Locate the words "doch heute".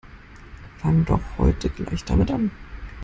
1.05-1.69